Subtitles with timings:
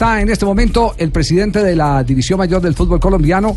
[0.00, 3.56] Está en este momento el presidente de la División Mayor del Fútbol Colombiano,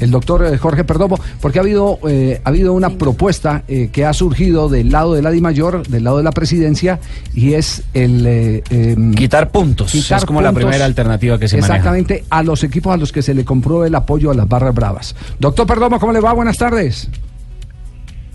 [0.00, 4.04] el doctor eh, Jorge Perdomo, porque ha habido, eh, ha habido una propuesta eh, que
[4.04, 6.98] ha surgido del lado de la Di Mayor, del lado de la presidencia,
[7.32, 8.26] y es el...
[8.26, 9.92] Em, quitar puntos.
[9.92, 13.22] Quitar es como la primera alternativa que se Exactamente, a los equipos a los que
[13.22, 15.14] se le compruebe el apoyo a las barras bravas.
[15.38, 16.32] Doctor Perdomo, ¿cómo le va?
[16.32, 17.08] Buenas tardes.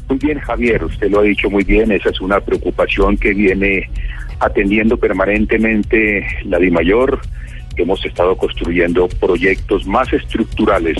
[0.07, 3.89] Muy bien, Javier, usted lo ha dicho muy bien, esa es una preocupación que viene
[4.39, 7.19] atendiendo permanentemente la DIMAYOR,
[7.77, 10.97] hemos estado construyendo proyectos más estructurales,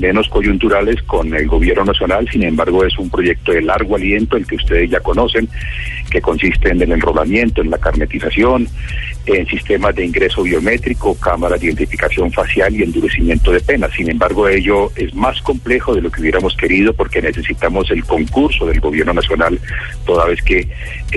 [0.00, 4.46] menos coyunturales con el gobierno nacional, sin embargo es un proyecto de largo aliento, el
[4.46, 5.48] que ustedes ya conocen,
[6.10, 8.68] que consiste en el enrolamiento, en la carnetización,
[9.26, 13.90] en sistemas de ingreso biométrico, cámaras de identificación facial y endurecimiento de penas.
[13.92, 18.66] Sin embargo, ello es más complejo de lo que hubiéramos querido porque necesitamos el concurso
[18.66, 19.58] del gobierno nacional,
[20.04, 20.68] toda vez que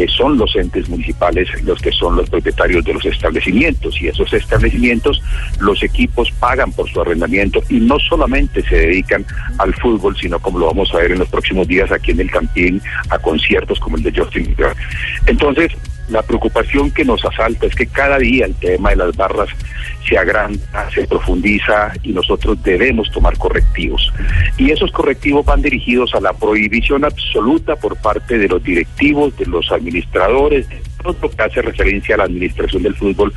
[0.08, 5.22] son los entes municipales los que son los propietarios de los establecimientos y esos establecimientos,
[5.60, 9.26] los equipos pagan por su arrendamiento y no solamente se dedican
[9.58, 12.32] al fútbol, sino como lo vamos a ver en los próximos días aquí en el
[12.32, 14.76] Campín, a conciertos como el de Justin Bieber.
[15.26, 15.72] Entonces,
[16.10, 19.50] la preocupación que nos asalta es que cada día el tema de las barras
[20.08, 24.12] se agranda, se profundiza y nosotros debemos tomar correctivos.
[24.58, 29.46] Y esos correctivos van dirigidos a la prohibición absoluta por parte de los directivos, de
[29.46, 33.32] los administradores, de todo que hace referencia a la administración del fútbol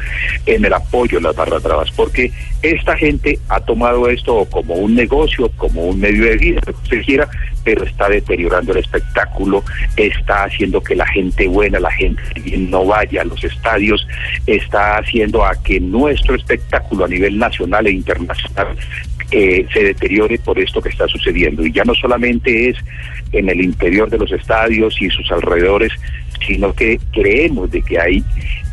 [0.47, 2.33] en el apoyo a las barras bravas, porque
[2.63, 7.29] esta gente ha tomado esto como un negocio, como un medio de vida, se quiera,
[7.65, 9.65] pero está deteriorando el espectáculo,
[9.97, 12.23] está haciendo que la gente buena, la gente
[12.59, 14.07] no vaya a los estadios,
[14.47, 18.77] está haciendo a que nuestro espectáculo a nivel nacional e internacional
[19.31, 21.65] eh, se deteriore por esto que está sucediendo.
[21.65, 22.77] Y ya no solamente es
[23.33, 25.93] en el interior de los estadios y sus alrededores,
[26.47, 28.25] sino que creemos de que hay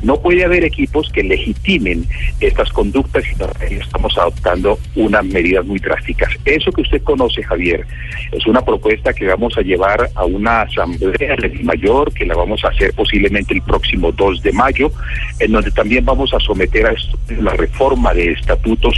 [0.01, 2.05] no puede haber equipos que legitimen
[2.39, 6.29] estas conductas y estamos adoptando unas medidas muy drásticas.
[6.45, 7.85] Eso que usted conoce, Javier,
[8.31, 12.69] es una propuesta que vamos a llevar a una asamblea mayor que la vamos a
[12.69, 14.91] hacer posiblemente el próximo 2 de mayo,
[15.39, 16.95] en donde también vamos a someter a
[17.41, 18.95] la reforma de estatutos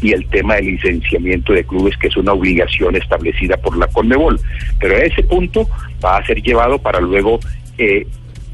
[0.00, 4.40] y el tema del licenciamiento de clubes, que es una obligación establecida por la Conmebol.
[4.78, 5.68] Pero ese punto
[6.04, 7.40] va a ser llevado para luego
[7.78, 8.06] eh,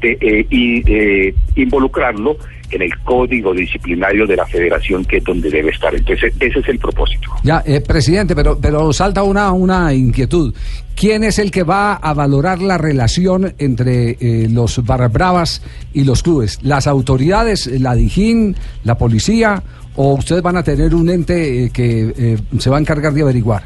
[0.03, 2.35] eh, y eh, involucrarlo
[2.71, 5.93] en el código disciplinario de la federación que es donde debe estar.
[5.93, 7.29] Entonces, ese es el propósito.
[7.43, 10.55] Ya, eh, presidente, pero, pero salta una, una inquietud.
[10.95, 14.17] ¿Quién es el que va a valorar la relación entre
[14.49, 15.61] los barras bravas
[15.93, 16.59] y los clubes?
[16.63, 19.61] ¿Las autoridades, la DIJÍN, la policía
[19.95, 23.63] o ustedes van a tener un ente que se va a encargar de averiguar?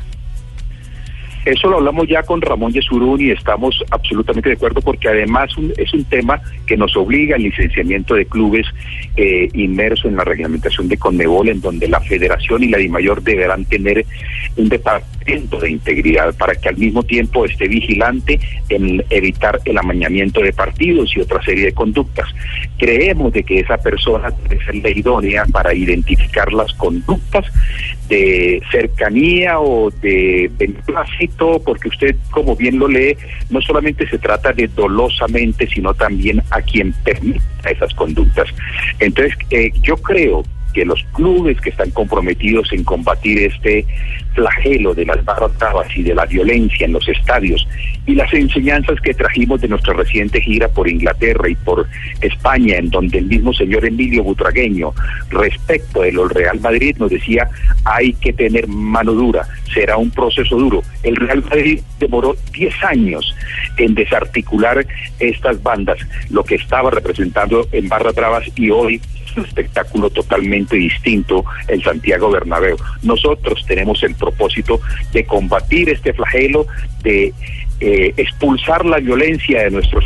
[1.45, 5.94] Eso lo hablamos ya con Ramón Yesurún y estamos absolutamente de acuerdo porque además es
[5.94, 8.66] un tema que nos obliga al licenciamiento de clubes
[9.16, 13.63] eh, inmerso en la reglamentación de Conmebol, en donde la federación y la DIMAYOR deberán
[13.66, 14.06] tener
[14.57, 18.39] un departamento de integridad para que al mismo tiempo esté vigilante
[18.69, 22.27] en evitar el amañamiento de partidos y otra serie de conductas.
[22.77, 24.33] Creemos de que esa persona
[24.66, 27.45] ser la idónea para identificar las conductas
[28.07, 33.18] de cercanía o de beneplácito, porque usted, como bien lo lee,
[33.50, 38.47] no solamente se trata de dolosamente, sino también a quien permita esas conductas.
[39.00, 40.44] Entonces, eh, yo creo
[40.75, 43.86] que los clubes que están comprometidos en combatir este
[44.34, 45.53] flagelo de las barras
[45.96, 47.66] y de la violencia en los estadios
[48.06, 51.88] y las enseñanzas que trajimos de nuestra reciente gira por Inglaterra y por
[52.19, 54.94] España, en donde el mismo señor Emilio Butragueño,
[55.30, 57.50] respecto de los Real Madrid, nos decía
[57.86, 60.84] hay que tener mano dura, será un proceso duro.
[61.03, 63.34] El Real Madrid demoró 10 años
[63.78, 64.86] en desarticular
[65.19, 66.00] estas bandas,
[66.30, 69.02] lo que estaba representando en Barra Bravas y hoy
[69.38, 72.78] un espectáculo totalmente distinto en Santiago Bernabéu.
[73.03, 74.79] Nosotros tenemos el propósito
[75.13, 76.68] de combatir este flagelo,
[77.03, 77.34] de
[77.79, 80.06] eh, expulsar la violencia de nuestros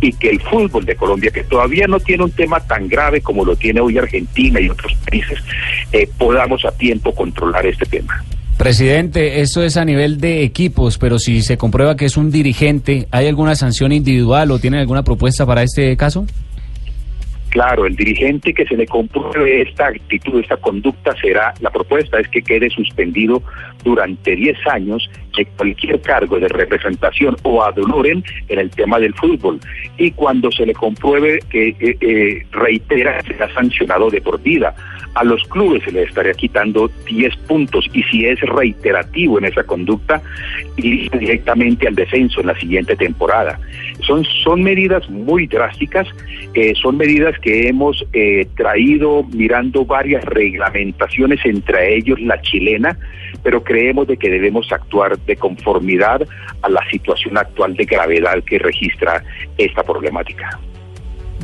[0.00, 3.44] y que el fútbol de Colombia, que todavía no tiene un tema tan grave como
[3.44, 5.38] lo tiene hoy Argentina y otros países,
[5.92, 8.24] eh, podamos a tiempo controlar este tema.
[8.56, 13.06] Presidente, esto es a nivel de equipos, pero si se comprueba que es un dirigente,
[13.10, 16.26] ¿hay alguna sanción individual o tienen alguna propuesta para este caso?
[17.50, 22.28] Claro, el dirigente que se le compruebe esta actitud, esta conducta, será, la propuesta es
[22.28, 23.42] que quede suspendido
[23.82, 29.60] durante 10 años de cualquier cargo de representación o adonoren en el tema del fútbol.
[29.96, 34.74] Y cuando se le compruebe que eh, eh, reitera, será sancionado de por vida.
[35.14, 39.64] a los clubes se les estaría quitando 10 puntos y si es reiterativo en esa
[39.64, 40.20] conducta,
[40.76, 43.58] iría directamente al descenso en la siguiente temporada.
[44.06, 46.06] Son, son medidas muy drásticas,
[46.54, 52.96] eh, son medidas que hemos eh, traído mirando varias reglamentaciones, entre ellos la chilena,
[53.42, 56.26] pero creemos de que debemos actuar de conformidad
[56.62, 59.22] a la situación actual de gravedad que registra
[59.56, 60.58] esta problemática.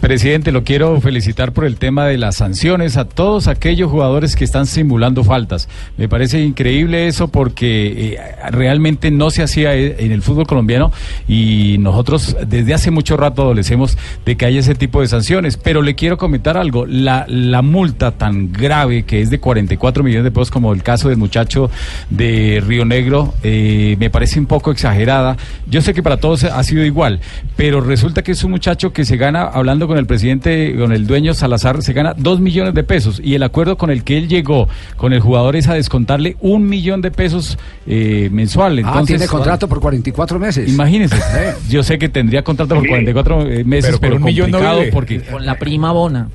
[0.05, 4.45] Presidente, lo quiero felicitar por el tema de las sanciones a todos aquellos jugadores que
[4.45, 5.67] están simulando faltas.
[5.97, 8.19] Me parece increíble eso porque eh,
[8.51, 10.93] realmente no se hacía e, en el fútbol colombiano
[11.27, 13.97] y nosotros desde hace mucho rato adolecemos
[14.27, 15.57] de que haya ese tipo de sanciones.
[15.57, 20.25] Pero le quiero comentar algo, la, la multa tan grave que es de 44 millones
[20.25, 21.71] de pesos como el caso del muchacho
[22.11, 25.39] de Río Negro, eh, me parece un poco exagerada.
[25.67, 27.21] Yo sé que para todos ha sido igual,
[27.57, 30.91] pero resulta que es un muchacho que se gana hablando con con el presidente, con
[30.91, 34.19] el dueño Salazar, se gana dos millones de pesos y el acuerdo con el que
[34.19, 37.57] él llegó con el jugador es a descontarle un millón de pesos
[37.87, 38.79] eh, mensual.
[38.79, 40.69] Ah, Entonces, tiene contrato por 44 meses.
[40.69, 41.17] Imagínese,
[41.69, 44.59] yo sé que tendría contrato por 44 eh, meses, pero, un millón no
[44.93, 46.29] porque con la prima bona.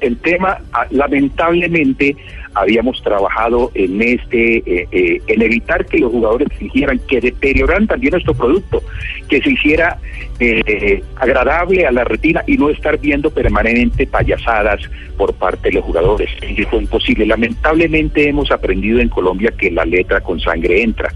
[0.00, 2.16] el tema, ah, lamentablemente,
[2.56, 8.12] habíamos trabajado en este, eh, eh, en evitar que los jugadores exigieran que deterioraran también
[8.12, 8.82] nuestro producto,
[9.28, 9.98] que se hiciera
[10.40, 14.80] eh, agradable a la retina y no estar viendo permanentemente payasadas
[15.18, 16.30] por parte de los jugadores.
[16.48, 17.26] Y fue imposible.
[17.26, 21.12] Lamentablemente hemos aprendido en Colombia que la letra con sangre entra.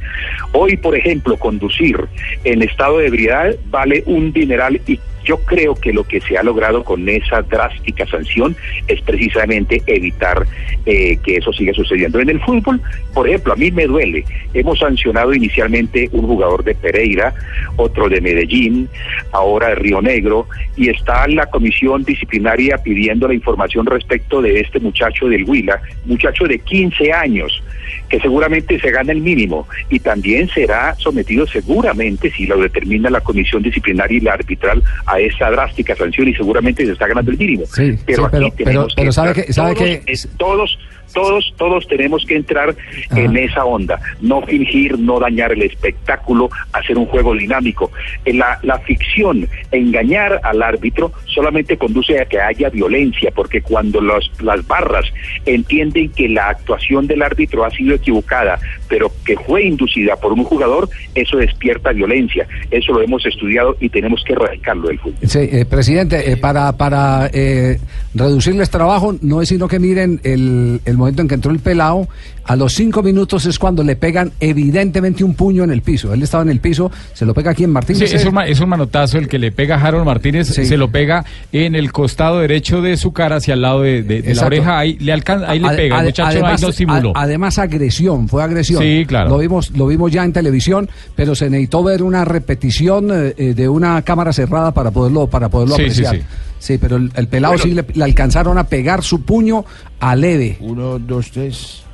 [0.53, 1.97] Hoy, por ejemplo, conducir
[2.45, 6.43] en estado de ebriedad vale un dineral y yo creo que lo que se ha
[6.43, 8.57] logrado con esa drástica sanción
[8.89, 10.47] es precisamente evitar
[10.87, 12.21] eh, que eso siga sucediendo.
[12.21, 12.81] En el fútbol,
[13.15, 14.25] por ejemplo, a mí me duele.
[14.55, 17.35] Hemos sancionado inicialmente un jugador de Pereira,
[17.77, 18.89] otro de Medellín,
[19.33, 20.47] ahora de Río Negro,
[20.77, 26.45] y está la comisión disciplinaria pidiendo la información respecto de este muchacho del Huila, muchacho
[26.45, 27.63] de 15 años
[28.09, 33.21] que seguramente se gana el mínimo y también será sometido seguramente, si lo determina la
[33.21, 37.39] comisión disciplinaria y la arbitral, a esa drástica sanción y seguramente se está ganando el
[37.39, 37.65] mínimo.
[38.05, 40.03] pero, aquí tenemos que sabe que, sabe que...
[40.37, 40.79] todos
[41.13, 42.75] todos, todos tenemos que entrar
[43.15, 47.91] en esa onda, no fingir, no dañar el espectáculo, hacer un juego dinámico.
[48.25, 54.01] En la, la ficción, engañar al árbitro solamente conduce a que haya violencia, porque cuando
[54.01, 55.05] los, las barras
[55.47, 58.59] entienden que la actuación del árbitro ha sido equivocada,
[58.89, 62.47] pero que fue inducida por un jugador, eso despierta violencia.
[62.71, 65.19] Eso lo hemos estudiado y tenemos que erradicarlo del fútbol.
[65.23, 67.79] Sí, eh, presidente, eh, para, para eh,
[68.15, 72.09] reducirles trabajo, no es sino que miren el, el momento en que entró el pelado,
[72.45, 76.13] a los cinco minutos es cuando le pegan evidentemente un puño en el piso.
[76.13, 78.11] Él estaba en el piso, se lo pega aquí en Martínez.
[78.11, 80.91] Sí, es, un, es un manotazo el que le pega a Harold Martínez, se lo
[80.91, 84.97] pega en el costado derecho de su cara hacia el lado de, la oreja, ahí
[85.01, 87.13] le, alcanza, ahí le pega, el muchacho además, ahí no simuló.
[87.15, 88.83] además agresión, fue agresión.
[88.83, 89.31] Sí, claro.
[89.31, 93.55] Lo vimos, lo vimos ya en televisión, pero se necesitó ver una repetición eh, eh,
[93.55, 96.21] de una cámara cerrada para poderlo, para poderlo apreciar.
[96.61, 99.65] Sí, pero el, pelado sí le, alcanzaron a pegar su puño
[99.99, 100.59] a leve.
[100.61, 101.85] Uno, dos, tres.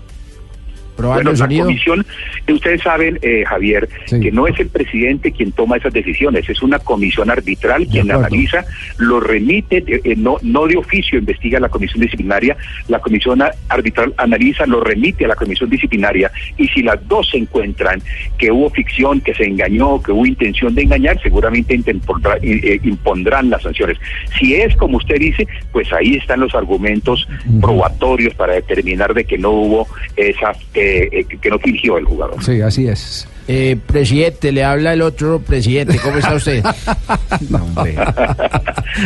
[0.97, 2.07] Bueno, la comisión,
[2.49, 6.79] ustedes saben, eh, Javier, que no es el presidente quien toma esas decisiones, es una
[6.79, 8.65] comisión arbitral quien analiza,
[8.99, 12.57] lo remite, eh, no, no de oficio investiga la comisión disciplinaria,
[12.89, 17.39] la comisión arbitral analiza, lo remite a la comisión disciplinaria y si las dos se
[17.39, 18.01] encuentran
[18.39, 23.63] que hubo ficción, que se engañó, que hubo intención de engañar, seguramente eh, impondrán las
[23.63, 23.99] sanciones.
[24.39, 27.29] Si es como usted dice, pues ahí están los argumentos
[27.61, 30.53] probatorios para determinar de que no hubo esa...
[30.87, 32.43] Eh, que no fingió el jugador.
[32.45, 33.29] Sí, así es.
[33.49, 35.99] Eh, presidente, le habla el otro presidente.
[36.03, 36.65] ¿Cómo está usted?
[37.49, 37.95] no, hombre.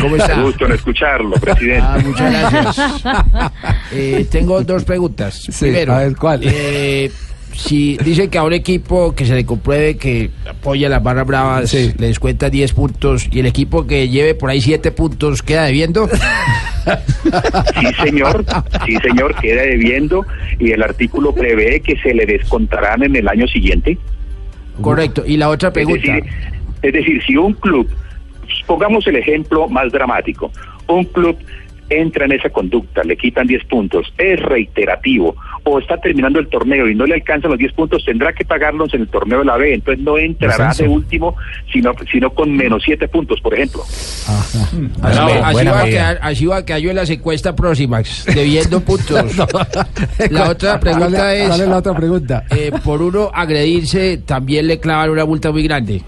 [0.00, 0.40] ¿Cómo está?
[0.40, 1.82] Gusto en escucharlo, presidente.
[1.82, 3.02] Ah, muchas gracias.
[3.92, 5.48] Eh, tengo dos preguntas.
[5.58, 6.42] Primero, a ver, ¿cuál?
[6.44, 7.10] Eh,
[7.52, 11.74] si dice que a un equipo que se le compruebe que apoya las barras bravas
[11.74, 16.08] le descuenta 10 puntos y el equipo que lleve por ahí 7 puntos queda debiendo.
[17.80, 18.44] Sí, señor,
[18.86, 20.24] sí, señor, queda debiendo
[20.58, 23.98] y el artículo prevé que se le descontarán en el año siguiente.
[24.80, 25.22] Correcto.
[25.26, 26.18] Y la otra pregunta.
[26.82, 27.88] es decir si un club,
[28.66, 30.50] pongamos el ejemplo más dramático,
[30.88, 31.36] un club
[31.90, 36.88] entra en esa conducta, le quitan 10 puntos, es reiterativo o está terminando el torneo
[36.88, 39.56] y no le alcanzan los 10 puntos, tendrá que pagarlos en el torneo de la
[39.56, 41.36] B, entonces no entrará de último,
[41.72, 43.82] sino, sino con menos 7 puntos, por ejemplo.
[45.02, 49.36] Así, va a quedar, así va a quedar yo en la secuestra próxima, debiendo puntos.
[50.30, 51.48] La otra pregunta es...
[51.48, 52.44] ¿Cuál es la otra pregunta?
[52.50, 56.02] Eh, por uno agredirse, también le clavan una multa muy grande.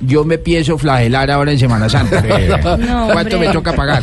[0.00, 2.22] Yo me pienso flagelar ahora en Semana Santa.
[2.76, 3.48] No, ¿Cuánto hombre.
[3.48, 4.02] me toca pagar?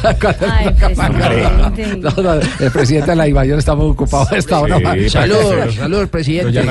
[0.49, 1.97] Ay, presidente.
[1.97, 4.79] No, no, el presidente de la Ibayor está muy ocupado a esta hora.
[4.93, 6.61] Sí, Saludos, saludos, presidente.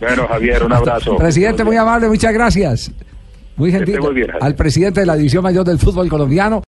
[0.00, 1.16] Bueno, Javier, un abrazo.
[1.16, 2.90] Presidente, muy amable, muchas gracias.
[3.56, 4.00] Muy gentil.
[4.00, 6.62] muy bien, al presidente de la División Mayor del Fútbol Colombiano.